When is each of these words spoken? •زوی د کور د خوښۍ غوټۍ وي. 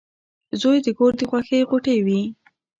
•زوی 0.61 0.77
د 0.85 0.87
کور 0.97 1.11
د 1.19 1.21
خوښۍ 1.29 1.59
غوټۍ 1.69 1.97
وي. 2.05 2.21